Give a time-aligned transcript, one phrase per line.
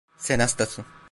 [0.17, 0.85] Sen hastasın.